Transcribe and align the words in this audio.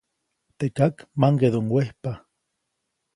Teʼ 0.57 0.71
kak 0.77 0.95
maŋgeʼduʼuŋ 1.19 1.67
wejpa. 1.73 2.11